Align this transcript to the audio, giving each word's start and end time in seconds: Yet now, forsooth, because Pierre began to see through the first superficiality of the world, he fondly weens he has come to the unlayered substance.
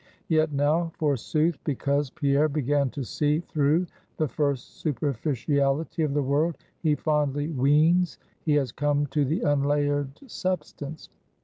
Yet 0.29 0.51
now, 0.51 0.91
forsooth, 0.97 1.59
because 1.63 2.09
Pierre 2.09 2.49
began 2.49 2.89
to 2.89 3.03
see 3.03 3.39
through 3.41 3.85
the 4.17 4.27
first 4.27 4.77
superficiality 4.81 6.01
of 6.01 6.15
the 6.15 6.23
world, 6.23 6.57
he 6.79 6.95
fondly 6.95 7.49
weens 7.49 8.17
he 8.43 8.55
has 8.55 8.71
come 8.71 9.05
to 9.13 9.23
the 9.23 9.41
unlayered 9.41 10.19
substance. 10.27 11.09